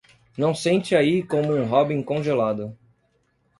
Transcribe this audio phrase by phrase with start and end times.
[0.35, 2.75] Não sente aí como um robin congelado.